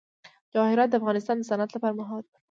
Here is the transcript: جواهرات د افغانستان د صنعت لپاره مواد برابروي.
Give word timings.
جواهرات 0.53 0.89
د 0.89 0.95
افغانستان 1.01 1.35
د 1.37 1.43
صنعت 1.49 1.69
لپاره 1.73 1.93
مواد 1.97 2.23
برابروي. 2.25 2.29